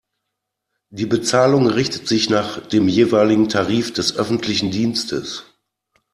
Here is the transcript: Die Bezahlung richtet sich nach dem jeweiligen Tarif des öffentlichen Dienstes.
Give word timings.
Die 0.89 1.05
Bezahlung 1.05 1.67
richtet 1.67 2.07
sich 2.07 2.27
nach 2.31 2.65
dem 2.65 2.87
jeweiligen 2.87 3.49
Tarif 3.49 3.93
des 3.93 4.15
öffentlichen 4.15 4.71
Dienstes. 4.71 5.45